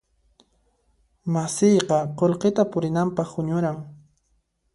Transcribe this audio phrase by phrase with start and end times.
[1.35, 3.77] Masiyqa qullqita purinanpaq huñuran.